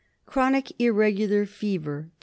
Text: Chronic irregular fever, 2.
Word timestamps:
Chronic 0.25 0.73
irregular 0.81 1.45
fever, 1.45 2.05
2. 2.05 2.11